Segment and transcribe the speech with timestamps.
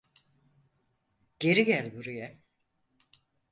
[1.39, 2.35] Geri gel buraya!